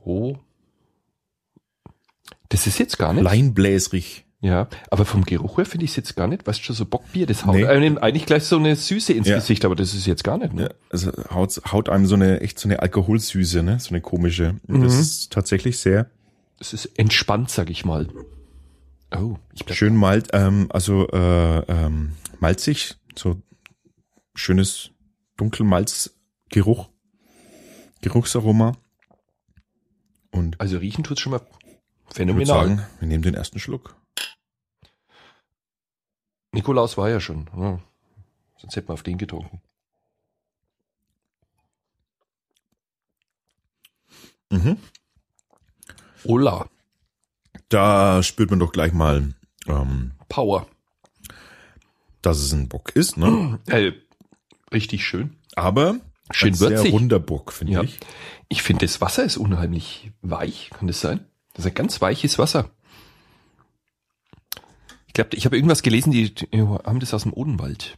Oh. 0.06 0.36
Das 2.50 2.68
ist 2.68 2.78
jetzt 2.80 2.98
gar 2.98 3.14
nicht. 3.14 3.24
leinbläsrig. 3.24 4.26
Ja, 4.42 4.68
aber 4.92 5.06
vom 5.06 5.24
Geruch 5.24 5.58
her 5.58 5.66
finde 5.66 5.86
ich 5.86 5.92
es 5.92 5.96
jetzt 5.96 6.18
gar 6.18 6.28
nicht. 6.28 6.46
Weißt 6.46 6.60
du, 6.60 6.64
schon 6.66 6.76
so 6.76 6.86
Bockbier, 6.86 7.26
das 7.26 7.46
haut 7.46 7.56
Nee. 7.56 7.66
einem 7.66 7.98
eigentlich 7.98 8.26
gleich 8.26 8.44
so 8.44 8.58
eine 8.58 8.76
Süße 8.76 9.14
ins 9.14 9.30
Ja. 9.30 9.36
Gesicht, 9.38 9.64
aber 9.64 9.74
das 9.76 9.94
ist 9.94 10.06
jetzt 10.06 10.26
gar 10.26 10.38
nicht. 10.38 10.54
Ne? 10.54 10.64
Ja, 10.64 10.70
also 10.90 11.12
haut, 11.34 11.62
haut 11.72 11.88
einem 11.88 12.06
so 12.06 12.16
eine, 12.16 12.42
echt 12.42 12.60
so 12.60 12.68
eine 12.68 12.82
Alkoholsüße, 12.82 13.64
ne? 13.64 13.80
So 13.80 13.90
eine 13.92 14.02
komische. 14.02 14.58
Mhm. 14.68 14.84
Das 14.84 15.00
ist 15.00 15.32
tatsächlich 15.32 15.80
sehr 15.80 16.10
Es 16.60 16.74
ist 16.74 16.88
entspannt, 17.00 17.52
sag 17.52 17.70
ich 17.70 17.86
mal. 17.86 18.10
Oh, 19.16 19.38
ich 19.54 19.64
bleib 19.64 19.78
schön 19.78 19.96
malt, 19.96 20.28
ähm, 20.34 20.68
also 20.70 21.08
äh, 21.08 21.60
ähm, 21.60 22.12
malzig, 22.42 22.96
so 23.16 23.42
schönes 24.36 24.92
Dunkelmalzgeruch, 25.38 26.90
Geruchsaroma. 28.02 28.74
Und 30.32 30.60
Also 30.60 30.78
riechen 30.78 31.04
tut's 31.04 31.22
schon 31.22 31.32
mal 31.34 31.42
ich 31.42 32.20
würde 32.20 32.34
phänomenal. 32.46 32.46
sagen, 32.78 32.88
wir 33.00 33.08
nehmen 33.08 33.24
den 33.24 33.34
ersten 33.36 33.60
Schluck. 33.60 33.96
Nikolaus 36.52 36.98
war 36.98 37.10
ja 37.10 37.20
schon. 37.20 37.50
Ja. 37.58 37.80
Sonst 38.58 38.76
hätten 38.76 38.90
wir 38.90 38.94
auf 38.94 39.04
den 39.04 39.18
getrunken. 39.18 39.62
Mhm. 44.52 44.78
Ola. 46.26 46.70
Da 47.70 48.22
spürt 48.24 48.52
man 48.52 48.60
doch 48.60 48.72
gleich 48.72 48.94
mal, 48.94 49.34
ähm, 49.68 50.12
Power. 50.30 50.68
dass 52.22 52.38
es 52.38 52.54
ein 52.54 52.70
Bock 52.70 52.96
ist, 52.96 53.18
ne? 53.18 53.60
Äh, 53.68 53.92
richtig 54.74 55.06
schön. 55.06 55.36
Aber 55.56 55.98
Schön 56.32 56.50
ein 56.50 56.56
sehr 56.56 56.70
würzig. 56.72 56.92
runder 56.94 57.20
Bock, 57.20 57.52
finde 57.54 57.74
Ja. 57.74 57.82
ich. 57.84 58.00
Ich 58.50 58.62
finde, 58.64 58.86
das 58.86 59.02
Wasser 59.02 59.24
ist 59.24 59.38
unheimlich 59.38 60.12
weich. 60.22 60.70
Kann 60.78 60.88
das 60.88 61.02
sein? 61.02 61.26
Das 61.54 61.66
ist 61.66 61.72
ein 61.72 61.76
ganz 61.76 62.02
weiches 62.02 62.38
Wasser. 62.40 62.70
Ich 65.08 65.14
glaube, 65.14 65.36
ich 65.36 65.46
habe 65.46 65.56
irgendwas 65.56 65.84
gelesen, 65.84 66.12
die, 66.12 66.34
haben 66.58 67.00
das 67.00 67.14
aus 67.14 67.24
dem 67.24 67.34
Odenwald. 67.34 67.98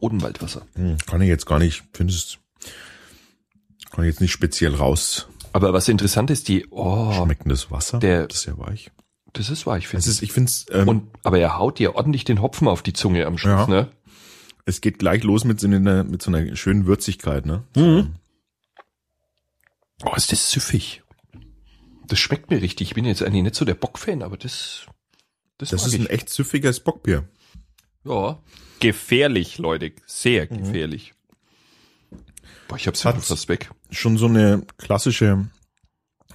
Odenwaldwasser. 0.00 0.66
Hm, 0.74 0.98
kann 1.06 1.20
ich 1.22 1.28
jetzt 1.28 1.46
gar 1.46 1.58
nicht, 1.58 1.84
finde 1.94 2.12
es, 2.12 2.38
kann 3.90 4.04
ich 4.04 4.10
jetzt 4.10 4.20
nicht 4.20 4.32
speziell 4.32 4.74
raus 4.74 5.28
Aber 5.52 5.72
was 5.72 5.88
interessant 5.88 6.30
ist, 6.30 6.48
die, 6.48 6.66
oh, 6.70 7.12
schmecken 7.12 7.48
das 7.48 7.70
Wasser. 7.70 7.98
Der- 8.00 8.26
das 8.26 8.38
ist 8.38 8.46
ja 8.46 8.58
weich. 8.58 8.90
das 9.32 9.48
ist 9.48 9.64
weich, 9.66 9.86
finde 9.88 10.02
ich. 10.04 10.08
ist, 10.10 10.22
ich 10.22 10.32
finde 10.32 10.48
es, 10.50 10.66
ähm, 10.70 10.88
Und, 10.88 11.10
aber 11.22 11.38
er 11.38 11.56
haut 11.56 11.78
dir 11.78 11.94
ordentlich 11.94 12.24
den 12.24 12.42
Hopfen 12.42 12.68
auf 12.68 12.82
die 12.82 12.92
Zunge 12.92 13.26
am 13.26 13.38
Schluss, 13.38 13.52
Ja. 13.52 13.66
ne? 13.66 13.88
Es 14.64 14.80
geht 14.80 14.98
gleich 14.98 15.22
los 15.24 15.44
mit 15.44 15.60
so 15.60 15.66
einer, 15.66 16.04
mit 16.04 16.22
so 16.22 16.30
einer 16.32 16.54
schönen 16.56 16.86
Würzigkeit, 16.86 17.46
ne? 17.46 17.64
Mhm. 17.76 18.14
Oh, 20.04 20.14
ist 20.16 20.32
das 20.32 20.50
süffig. 20.50 21.02
Das 22.06 22.18
schmeckt 22.18 22.50
mir 22.50 22.60
richtig. 22.60 22.88
Ich 22.88 22.94
bin 22.94 23.04
jetzt 23.04 23.22
eigentlich 23.22 23.42
nicht 23.44 23.54
so 23.54 23.64
der 23.64 23.74
Bock-Fan, 23.74 24.22
aber 24.22 24.36
das, 24.36 24.86
das, 25.58 25.70
Das 25.70 25.86
ist 25.86 25.94
ich. 25.94 26.00
ein 26.00 26.06
echt 26.06 26.28
süffiges 26.28 26.80
Bockbier. 26.80 27.28
Ja. 28.04 28.42
Gefährlich, 28.80 29.58
Leute. 29.58 29.92
Sehr 30.06 30.46
gefährlich. 30.48 31.14
Boah, 32.66 32.76
ich 32.76 32.86
hab's 32.88 33.04
Hat's- 33.04 33.28
fast 33.28 33.48
weg. 33.48 33.70
Schon 33.90 34.18
so 34.18 34.26
eine 34.26 34.66
klassische, 34.76 35.48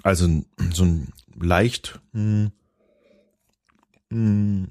also 0.03 0.43
so 0.71 0.83
ein 0.85 1.11
leicht, 1.39 1.99
hm, 2.13 2.51
hm, 4.09 4.69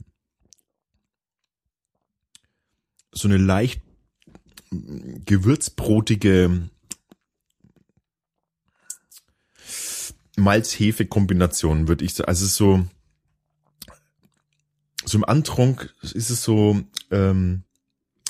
so 3.17 3.29
eine 3.29 3.37
leicht 3.39 3.81
gewürzbrotige 4.71 6.69
Malz-Hefe-Kombination, 10.37 11.89
würde 11.89 12.05
ich 12.05 12.15
sagen. 12.15 12.29
Also 12.29 12.45
es 12.45 12.51
ist 12.53 12.57
so, 12.57 12.85
so 15.05 15.19
im 15.19 15.25
Antrunk 15.25 15.95
ist 16.03 16.31
es 16.31 16.43
so 16.43 16.81
ähm, 17.11 17.63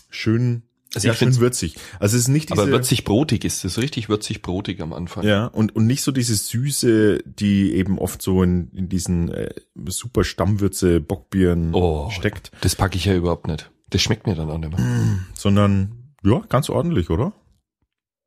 schön, 0.08 0.62
Also 0.94 1.08
ja, 1.08 1.14
schön 1.14 1.36
würzig. 1.40 1.76
Also 1.98 2.16
es 2.16 2.22
ist 2.22 2.28
nicht 2.28 2.50
diese, 2.50 2.62
Aber 2.62 2.70
würzig 2.70 3.04
brotig 3.04 3.44
ist 3.44 3.64
das, 3.64 3.78
richtig 3.78 4.08
würzig 4.08 4.42
brotig 4.42 4.80
am 4.80 4.92
Anfang. 4.92 5.24
ja, 5.24 5.46
und, 5.46 5.74
und 5.74 5.86
nicht 5.86 6.02
so 6.02 6.12
diese 6.12 6.36
Süße, 6.36 7.22
die 7.24 7.72
eben 7.74 7.98
oft 7.98 8.22
so 8.22 8.42
in, 8.42 8.70
in 8.70 8.88
diesen 8.88 9.30
äh, 9.30 9.52
super 9.88 10.22
Stammwürze 10.22 11.00
Bockbieren 11.00 11.74
Oh. 11.74 12.08
steckt, 12.10 12.52
Das 12.60 12.76
packe 12.76 12.96
ich 12.96 13.06
ja 13.06 13.14
überhaupt 13.16 13.46
nicht. 13.48 13.70
Das 13.90 14.02
schmeckt 14.02 14.26
mir 14.26 14.34
dann 14.34 14.50
auch 14.50 14.58
nicht 14.58 14.76
mehr. 14.76 15.18
sondern 15.34 16.12
ja, 16.22 16.40
ganz 16.48 16.68
ordentlich, 16.70 17.10
oder? 17.10 17.32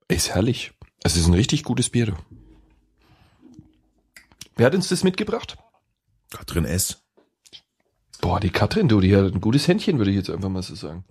Ist 0.08 0.30
herrlich. 0.34 0.72
Es 1.04 1.16
ist 1.16 1.28
ein 1.28 1.34
richtig 1.34 1.64
gutes 1.64 1.90
Bier. 1.90 2.16
Wer 4.56 4.66
hat 4.66 4.76
uns 4.76 4.90
das 4.90 5.04
mitgebracht? 5.04 5.58
Katrin 6.32 6.66
S. 6.66 7.02
Boah, 8.22 8.40
die 8.40 8.50
Katrin, 8.50 8.88
du, 8.88 9.00
die 9.00 9.16
hat 9.16 9.34
ein 9.34 9.42
gutes 9.42 9.68
Händchen, 9.68 9.98
würde 9.98 10.12
ich 10.12 10.18
jetzt 10.18 10.30
einfach 10.30 10.50
mal 10.50 10.64
so 10.64 10.76
sagen. 10.76 11.06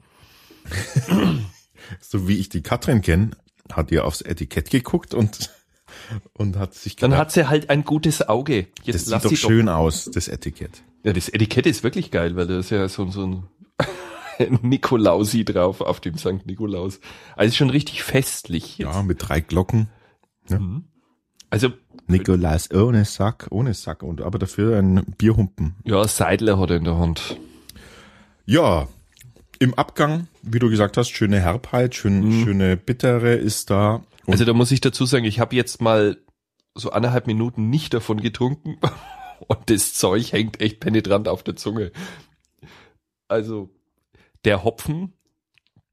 So 2.00 2.28
wie 2.28 2.36
ich 2.36 2.50
die 2.50 2.62
Katrin 2.62 3.00
kenne, 3.00 3.30
hat 3.72 3.90
ihr 3.90 4.04
aufs 4.04 4.20
Etikett 4.20 4.70
geguckt 4.70 5.14
und 5.14 5.50
und 6.34 6.56
hat 6.56 6.74
sich 6.74 6.96
Dann 6.96 7.10
gedacht, 7.10 7.20
hat 7.20 7.32
sie 7.32 7.48
halt 7.48 7.70
ein 7.70 7.84
gutes 7.84 8.28
Auge. 8.28 8.66
Jetzt 8.82 9.10
das 9.10 9.22
sieht 9.22 9.32
doch 9.32 9.36
schön 9.36 9.68
aus, 9.68 10.10
das 10.12 10.28
Etikett. 10.28 10.82
Ja, 11.02 11.12
das 11.12 11.28
Etikett 11.28 11.66
ist 11.66 11.82
wirklich 11.82 12.10
geil, 12.10 12.36
weil 12.36 12.46
da 12.46 12.58
ist 12.58 12.70
ja 12.70 12.88
so, 12.88 13.10
so 13.10 13.26
ein 13.26 13.48
Nikolausi 14.62 15.44
drauf 15.44 15.80
auf 15.80 16.00
dem 16.00 16.16
St. 16.16 16.46
Nikolaus. 16.46 17.00
Also 17.36 17.54
schon 17.54 17.70
richtig 17.70 18.02
festlich. 18.02 18.78
Jetzt. 18.78 18.94
Ja, 18.94 19.02
mit 19.02 19.18
drei 19.20 19.40
Glocken. 19.40 19.88
Mhm. 20.48 20.84
Also, 21.50 21.70
Nikolaus 22.06 22.70
ohne 22.70 23.04
Sack, 23.04 23.48
ohne 23.50 23.74
Sack 23.74 24.02
und 24.02 24.20
aber 24.20 24.38
dafür 24.38 24.78
ein 24.78 25.04
Bierhumpen. 25.16 25.76
ja, 25.84 26.06
Seidler 26.06 26.58
hat 26.58 26.70
er 26.70 26.76
in 26.76 26.84
der 26.84 26.98
Hand. 26.98 27.38
Ja, 28.44 28.88
im 29.58 29.74
Abgang, 29.74 30.28
wie 30.42 30.58
du 30.58 30.70
gesagt 30.70 30.96
hast, 30.96 31.10
schöne 31.10 31.40
Herbheit, 31.40 31.94
schön, 31.94 32.44
schöne 32.44 32.76
Bittere 32.76 33.34
ist 33.34 33.70
da. 33.70 33.98
Mhm. 34.26 34.32
Also 34.32 34.44
da 34.44 34.52
muss 34.52 34.70
ich 34.70 34.80
dazu 34.80 35.04
sagen, 35.04 35.24
ich 35.24 35.40
habe 35.40 35.56
jetzt 35.56 35.80
mal 35.80 36.18
so 36.74 36.90
anderthalb 36.90 37.26
Minuten 37.26 37.70
nicht 37.70 37.92
davon 37.92 38.20
getrunken 38.20 38.78
und 39.48 39.58
das 39.70 39.94
Zeug 39.94 40.32
hängt 40.32 40.60
echt 40.60 40.80
penetrant 40.80 41.28
auf 41.28 41.42
der 41.42 41.56
Zunge. 41.56 41.92
Also 43.26 43.70
der 44.44 44.64
Hopfen, 44.64 45.12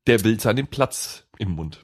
der 0.07 0.23
will 0.23 0.39
seinen 0.39 0.67
Platz 0.67 1.25
im 1.37 1.51
Mund. 1.51 1.83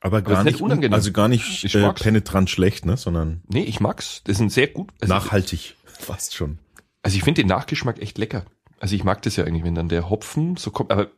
aber 0.00 0.20
gar 0.22 0.44
nicht 0.44 0.54
nicht, 0.54 0.62
unangenehm. 0.62 0.92
also 0.92 1.12
gar 1.12 1.28
nicht 1.28 1.64
Ich 1.64 1.74
äh, 1.74 1.92
penetrant 1.92 2.50
schlecht, 2.50 2.84
ne, 2.84 2.96
sondern 2.96 3.42
Nee, 3.48 3.62
ich 3.64 3.80
mag's. 3.80 4.22
Das 4.24 4.36
ist 4.36 4.40
ein 4.40 4.50
sehr 4.50 4.68
gut. 4.68 4.92
Also, 5.00 5.14
nachhaltig, 5.14 5.76
fast 5.84 6.34
schon. 6.34 6.58
also 7.02 7.16
ich 7.16 7.24
finde 7.24 7.42
den 7.42 7.48
Nachgeschmack 7.48 8.00
echt 8.00 8.18
lecker. 8.18 8.44
Also 8.80 8.94
ich 8.94 9.04
mag 9.04 9.22
das 9.22 9.36
ja 9.36 9.44
eigentlich, 9.44 9.64
wenn 9.64 9.74
dann 9.74 9.88
der 9.88 10.10
Hopfen 10.10 10.56
so 10.56 10.70
kommt, 10.70 10.90
aber 10.90 11.10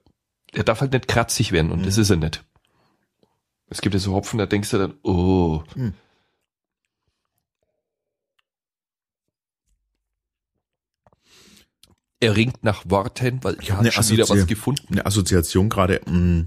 er 0.52 0.62
darf 0.62 0.80
halt 0.80 0.92
nicht 0.92 1.08
kratzig 1.08 1.50
werden 1.50 1.72
und 1.72 1.84
das 1.84 1.98
ist 1.98 2.10
er 2.10 2.16
nicht. 2.16 2.44
Es 3.68 3.80
gibt 3.80 3.94
ja 3.94 3.98
so 3.98 4.14
Hopfen, 4.14 4.38
da 4.38 4.46
denkst 4.46 4.70
du 4.70 4.78
dann, 4.78 4.94
oh. 5.02 5.64
Hm. 5.74 5.94
Er 12.20 12.34
ringt 12.36 12.64
nach 12.64 12.88
Worten, 12.88 13.44
weil 13.44 13.56
Ich 13.60 13.68
er 13.68 13.74
hab 13.76 13.84
hat 13.84 13.86
eine 13.86 13.92
schon 13.92 14.08
wieder 14.10 14.28
was 14.28 14.38
Assozi- 14.38 14.46
gefunden. 14.46 14.86
Eine 14.90 15.04
Assoziation 15.06 15.68
gerade, 15.68 16.00
mh, 16.06 16.46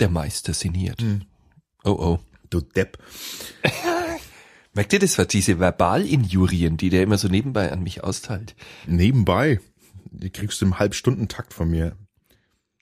Der 0.00 0.08
Meister 0.08 0.52
sinniert. 0.54 1.00
Hm. 1.00 1.22
Oh 1.84 1.90
oh. 1.90 2.20
du 2.50 2.60
Depp. 2.60 2.98
Merkt 4.74 4.92
ihr 4.94 4.98
das, 4.98 5.18
was 5.18 5.28
diese 5.28 5.58
Verbalinjurien, 5.58 6.76
die 6.76 6.88
der 6.90 7.02
immer 7.02 7.18
so 7.18 7.28
nebenbei 7.28 7.70
an 7.70 7.82
mich 7.82 8.02
austeilt? 8.02 8.56
Nebenbei, 8.86 9.60
die 10.10 10.30
kriegst 10.30 10.60
du 10.60 10.66
im 10.66 10.78
Halbstundentakt 10.78 11.52
von 11.52 11.70
mir. 11.70 11.96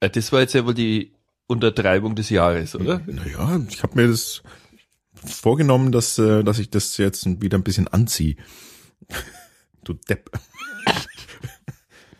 Äh, 0.00 0.08
Das 0.10 0.32
war 0.32 0.40
jetzt 0.40 0.54
ja 0.54 0.64
wohl 0.64 0.74
die 0.74 1.12
Untertreibung 1.46 2.14
des 2.14 2.30
Jahres, 2.30 2.74
oder? 2.76 3.00
Naja, 3.06 3.60
ich 3.68 3.82
habe 3.82 4.00
mir 4.00 4.08
das 4.08 4.42
vorgenommen, 5.24 5.92
dass, 5.92 6.18
äh, 6.18 6.42
dass 6.44 6.58
ich 6.58 6.70
das 6.70 6.96
jetzt 6.96 7.42
wieder 7.42 7.58
ein 7.58 7.64
bisschen 7.64 7.88
anziehe. 7.88 8.36
Du 9.82 9.94
Depp. 9.94 10.30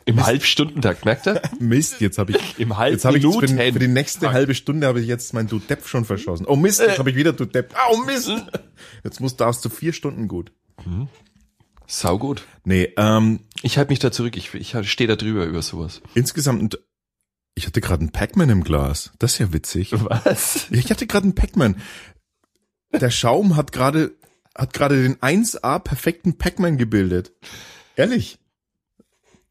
Im 0.07 0.25
Halbstundentakt, 0.25 1.05
merkt 1.05 1.27
er? 1.27 1.43
Mist, 1.61 2.01
jetzt 2.01 2.17
habe 2.17 2.33
ich 2.33 2.59
Im 2.59 2.79
Halb 2.79 2.93
jetzt 2.93 3.05
habe 3.05 3.19
ich 3.19 3.23
für, 3.23 3.49
für 3.49 3.79
die 3.79 3.87
nächste 3.87 4.33
halbe 4.33 4.55
Stunde 4.55 4.87
habe 4.87 5.01
ich 5.01 5.07
jetzt 5.07 5.35
mein 5.35 5.47
Du 5.47 5.59
Depp 5.59 5.87
schon 5.87 6.07
verschossen. 6.07 6.47
Oh 6.47 6.57
Mist, 6.57 6.81
jetzt 6.81 6.99
habe 6.99 7.11
ich 7.11 7.17
wieder 7.17 7.35
Du 7.35 7.45
Depp. 7.45 7.75
Oh 7.93 7.99
Mist. 7.99 8.33
Jetzt 9.05 9.21
muss 9.21 9.37
darfst 9.37 9.63
du 9.65 9.69
vier 9.69 9.93
Stunden 9.93 10.27
gut. 10.27 10.53
Sau 11.87 12.19
gut. 12.19 12.47
Nee, 12.65 12.95
ähm, 12.97 13.41
Ich 13.63 13.77
halte 13.77 13.93
mich 13.93 13.99
da 13.99 14.11
zurück, 14.11 14.37
ich, 14.37 14.55
ich 14.55 14.75
stehe 14.91 15.07
da 15.07 15.17
drüber 15.17 15.45
über 15.45 15.61
sowas. 15.63 16.01
insgesamt 16.15 16.79
ich 17.55 17.67
hatte 17.67 17.81
gerade 17.81 18.01
einen 18.01 18.13
Pac-Man 18.13 18.49
im 18.49 18.65
Glas. 18.65 19.13
Das 19.19 19.35
ist 19.35 19.39
ja 19.39 19.53
witzig. 19.53 19.93
Was? 19.93 20.69
Ich 20.71 20.91
hatte 20.91 21.07
gerade 21.07 21.25
einen 21.25 21.35
Pac-Man. 21.35 21.77
Der 22.93 23.11
Schaum 23.11 23.57
hat 23.57 23.73
gerade 23.73 24.13
hat 24.57 24.73
gerade 24.73 25.03
den 25.03 25.17
1A 25.17 25.79
perfekten 25.79 26.37
Pac-Man 26.37 26.77
gebildet. 26.77 27.33
Ehrlich. 27.97 28.39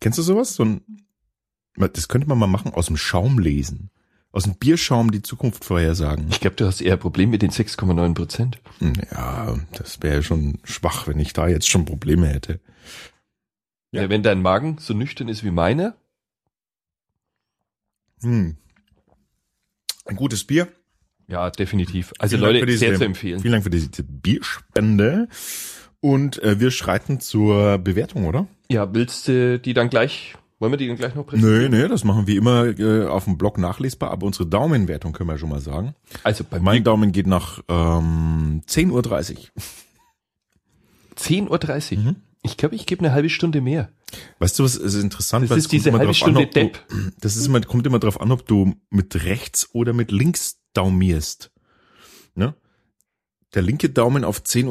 Kennst 0.02 0.20
du 0.20 0.24
sowas? 0.24 0.56
So 0.56 0.66
ein 0.66 1.06
das 1.76 2.10
könnte 2.10 2.28
man 2.28 2.38
mal 2.38 2.48
machen 2.48 2.74
aus 2.74 2.88
dem 2.88 2.98
Schaum 2.98 3.40
lesen. 3.40 3.90
Aus 4.32 4.44
dem 4.44 4.56
Bierschaum 4.56 5.12
die 5.12 5.22
Zukunft 5.22 5.64
vorhersagen. 5.64 6.28
Ich 6.30 6.42
glaube, 6.42 6.58
du 6.58 6.66
hast 6.66 6.82
eher 6.82 6.94
ein 6.94 7.00
Problem 7.00 7.30
mit 7.30 7.42
den 7.42 7.52
6,9 7.52 8.14
Prozent. 8.14 8.60
Ja, 9.12 9.58
das 9.72 10.02
wäre 10.02 10.22
schon 10.22 10.60
schwach, 10.66 11.08
wenn 11.08 11.20
ich 11.20 11.34
da 11.34 11.48
jetzt 11.48 11.70
schon 11.70 11.86
Probleme 11.86 12.28
hätte. 12.28 12.60
Ja. 13.92 14.04
Ja. 14.04 14.10
wenn 14.10 14.22
dein 14.22 14.42
Magen 14.42 14.78
so 14.80 14.94
nüchtern 14.94 15.30
ist 15.30 15.44
wie 15.44 15.52
meiner, 15.52 15.96
Hm. 18.22 18.58
Ein 20.06 20.16
gutes 20.16 20.44
Bier. 20.44 20.68
Ja, 21.30 21.50
definitiv. 21.52 22.14
Also 22.20 22.38
Vielen 22.38 22.54
Leute, 22.54 22.66
diese- 22.66 22.80
sehr 22.80 22.96
zu 22.96 23.06
empfehlen. 23.06 23.40
Vielen 23.40 23.54
Dank 23.54 23.64
für 23.64 23.70
diese 23.70 23.90
Bierspende. 24.04 25.28
Und 26.02 26.42
äh, 26.44 26.60
wir 26.60 26.72
schreiten 26.72 27.20
zur 27.20 27.78
Bewertung, 27.78 28.26
oder? 28.26 28.48
Ja, 28.72 28.94
willst 28.94 29.28
du 29.28 29.60
die 29.60 29.74
dann 29.74 29.90
gleich, 29.90 30.36
wollen 30.60 30.72
wir 30.72 30.78
die 30.78 30.88
dann 30.88 30.96
gleich 30.96 31.14
noch 31.16 31.26
Nö, 31.26 31.30
präsentieren? 31.32 31.72
nö, 31.72 31.88
das 31.90 32.04
machen 32.06 32.26
wir 32.26 32.38
immer 32.38 32.68
äh, 32.80 33.06
auf 33.06 33.26
dem 33.26 33.38
Blog 33.38 33.58
nachlesbar, 33.58 34.12
aber 34.12 34.26
unsere 34.26 34.46
Daumenwertung 34.48 35.12
können 35.12 35.30
wir 35.30 35.38
schon 35.38 35.50
mal 35.50 35.60
sagen. 35.60 35.96
Also 36.24 36.46
bei 36.50 36.60
Mein 36.60 36.84
Daumen 36.86 37.12
geht 37.12 37.28
nach 37.28 37.62
ähm, 37.68 38.62
10.30 38.68 38.92
Uhr. 38.92 39.02
10.30 41.18 41.98
Uhr. 41.98 42.04
Mhm. 42.04 42.16
Ich 42.42 42.56
glaube, 42.56 42.76
ich 42.76 42.86
gebe 42.86 43.04
eine 43.04 43.14
halbe 43.14 43.30
Stunde 43.30 43.60
mehr. 43.60 43.90
Weißt 44.40 44.58
du, 44.58 44.64
was 44.64 44.76
ist 44.78 44.96
interessant? 44.96 45.44
Das 45.44 45.50
weil 45.52 45.58
ist 45.58 45.72
diese 45.72 45.90
immer 45.90 46.00
halbe 46.00 46.14
drauf 46.14 46.22
an, 46.24 46.32
Stunde 46.32 46.44
ob 46.48 46.52
Depp. 46.52 46.86
Das 47.20 47.36
ist 47.36 47.46
immer, 47.46 47.60
kommt 47.62 47.86
immer 47.86 48.00
drauf 48.00 48.22
an, 48.22 48.32
ob 48.32 48.48
du 48.48 48.76
mit 48.90 49.26
rechts 49.26 49.70
oder 49.74 49.92
mit 49.92 50.12
links 50.12 50.59
daumierst. 50.74 51.52
Ne? 52.36 52.56
Der 53.54 53.62
linke 53.64 53.90
Daumen 53.90 54.24
auf 54.24 54.42
10.30 54.42 54.68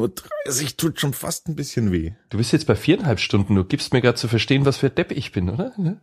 Uhr 0.63 0.77
tut 0.77 0.99
schon 0.99 1.13
fast 1.13 1.49
ein 1.49 1.55
bisschen 1.55 1.91
weh. 1.91 2.13
Du 2.29 2.37
bist 2.37 2.53
jetzt 2.53 2.65
bei 2.65 2.75
viereinhalb 2.75 3.19
Stunden. 3.19 3.55
Du 3.55 3.65
gibst 3.65 3.91
mir 3.91 4.01
gerade 4.01 4.17
zu 4.17 4.27
verstehen, 4.27 4.65
was 4.65 4.77
für 4.77 4.87
ein 4.87 4.95
Depp 4.95 5.11
ich 5.11 5.31
bin, 5.31 5.49
oder? 5.49 5.73
Ne? 5.77 5.99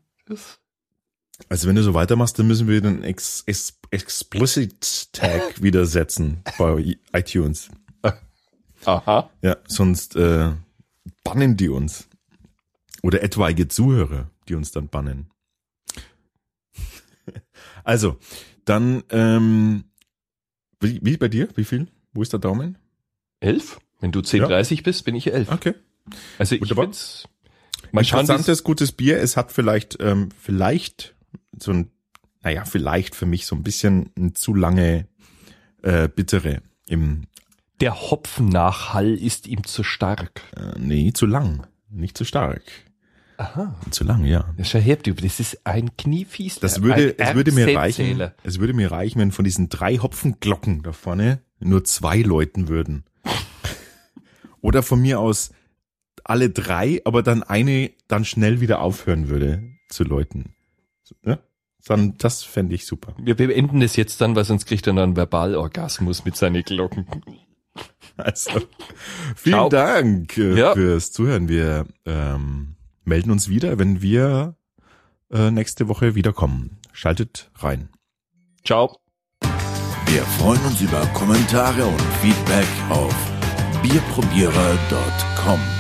Also 1.49 1.69
wenn 1.69 1.77
du 1.77 1.83
so 1.83 1.95
weitermachst, 1.95 2.39
dann 2.39 2.47
müssen 2.47 2.69
wir 2.69 2.81
den 2.81 3.03
Ex 3.03 3.45
Ex 3.47 3.79
Explicit 3.91 5.13
Tag 5.13 5.63
wieder 5.63 5.87
setzen 5.87 6.43
bei 6.59 6.97
iTunes. 7.13 7.71
Aha. 8.85 9.31
Ja, 9.43 9.57
sonst 9.67 10.17
äh, 10.17 10.53
bannen 11.25 11.57
die 11.57 11.69
uns. 11.69 12.09
Oder 13.03 13.23
etwaige 13.23 13.69
Zuhörer, 13.69 14.31
die 14.49 14.55
uns 14.55 14.73
dann 14.73 14.89
bannen. 14.89 15.31
Also, 17.85 18.19
dann, 18.67 19.03
ähm, 19.11 19.85
wie, 20.81 21.01
wie 21.03 21.17
bei 21.17 21.29
dir? 21.29 21.49
Wie 21.57 21.65
viel? 21.65 21.89
Wo 22.13 22.21
ist 22.23 22.33
der 22.33 22.41
Daumen? 22.41 22.77
Elf? 23.41 23.79
Wenn 24.01 24.13
du 24.13 24.21
10.30 24.21 24.83
bist, 24.83 25.05
bin 25.07 25.15
ich 25.15 25.33
elf. 25.33 25.51
Okay. 25.51 25.75
Also 26.39 26.55
ich 26.55 26.61
Wunderbar. 26.61 26.85
find's. 26.85 27.27
Mal 27.93 28.05
schauen, 28.05 28.21
wie's- 28.21 28.29
Interessantes, 28.29 28.63
gutes 28.65 28.93
Bier. 28.93 29.19
Es 29.21 29.37
hat 29.37 29.53
vielleicht, 29.53 29.97
ähm, 30.01 30.29
vielleicht 30.39 31.15
so 31.59 31.73
ein, 31.73 31.91
naja, 32.43 32.65
vielleicht 32.65 33.15
für 33.15 33.27
mich 33.27 33.47
so 33.47 33.57
ein 33.57 33.63
bisschen 33.63 34.11
ein 34.19 34.35
zu 34.35 34.55
lange 34.55 35.09
äh, 35.83 36.09
bittere 36.09 36.63
im, 36.87 37.23
der 37.81 37.95
Hopfennachhall 38.01 39.15
ist 39.15 39.47
ihm 39.47 39.65
zu 39.65 39.83
stark. 39.83 40.43
äh, 40.57 40.79
nee, 40.79 41.13
zu 41.13 41.27
lang, 41.27 41.67
nicht 41.91 42.17
zu 42.17 42.25
stark. 42.25 42.63
Aha. 43.39 43.75
Zu 43.91 44.05
lang, 44.05 44.25
ja. 44.25 44.53
Das 44.57 44.69
ist 44.69 44.87
ja 44.87 44.97
das 44.97 45.41
ist 45.41 45.67
ein 45.67 45.97
Kniefies. 45.97 46.59
Das 46.59 46.83
würde, 46.83 47.19
es 47.19 47.35
würde 47.35 47.53
mir 47.53 47.77
reichen, 47.77 48.31
es 48.43 48.59
würde 48.59 48.73
mir 48.73 48.91
reichen, 48.91 49.21
wenn 49.21 49.33
von 49.33 49.45
diesen 49.45 49.69
drei 49.69 49.99
Hopfenglocken 49.99 50.83
da 50.83 50.93
vorne 50.93 51.41
nur 51.59 51.85
zwei 51.85 52.21
läuten 52.21 52.69
würden. 52.69 53.05
Oder 54.61 54.83
von 54.83 55.01
mir 55.01 55.21
aus 55.21 55.51
alle 56.25 56.51
drei, 56.51 57.01
aber 57.05 57.23
dann 57.23 57.43
eine 57.43 57.91
dann 58.09 58.25
schnell 58.25 58.61
wieder 58.61 58.81
aufhören 58.81 59.29
würde 59.29 59.63
zu 59.89 60.03
läuten. 60.05 60.55
Ja? 61.25 61.39
Dann, 61.87 62.17
das 62.19 62.43
fände 62.43 62.75
ich 62.75 62.87
super. 62.87 63.15
Wir 63.19 63.37
beenden 63.37 63.81
das 63.81 63.97
jetzt 63.97 64.21
dann, 64.21 64.35
weil 64.35 64.45
sonst 64.45 64.67
kriegt 64.67 64.87
er 64.87 64.93
noch 64.93 65.03
einen 65.03 65.17
Verbalorgasmus 65.17 66.25
mit 66.25 66.37
seinen 66.37 66.63
Glocken. 66.63 67.07
Also, 68.17 68.51
vielen 69.37 69.55
Ciao. 69.55 69.69
Dank 69.69 70.39
äh, 70.39 70.59
Ja. 70.59 70.73
fürs 70.73 71.13
Zuhören. 71.13 71.49
Wir 71.51 71.87
ähm, 72.07 72.76
melden 73.07 73.31
uns 73.31 73.49
wieder, 73.49 73.79
wenn 73.79 74.03
wir 74.03 74.57
äh, 75.31 75.51
nächste 75.51 75.89
Woche 75.89 76.15
wiederkommen. 76.15 76.79
Schaltet 76.93 77.51
rein. 77.57 77.89
Ciao. 78.65 78.99
Wir 80.07 80.23
freuen 80.39 80.65
uns 80.65 80.81
über 80.81 81.05
Kommentare 81.15 81.85
und 81.85 82.01
Feedback 82.21 82.67
auf 82.91 83.15
bierprobierer.com. 83.83 85.76